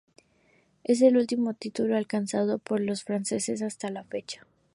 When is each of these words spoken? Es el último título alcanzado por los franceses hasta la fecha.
Es 0.83 1.03
el 1.03 1.15
último 1.15 1.53
título 1.53 1.95
alcanzado 1.95 2.57
por 2.57 2.79
los 2.79 3.03
franceses 3.03 3.61
hasta 3.61 3.91
la 3.91 4.03
fecha. 4.03 4.47